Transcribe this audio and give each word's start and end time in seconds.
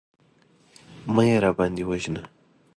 مه 1.13 1.23
يې 1.29 1.37
راباندې 1.43 1.83
وژنه. 1.89 2.23